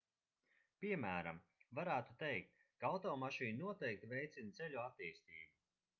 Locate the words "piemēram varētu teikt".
0.85-2.65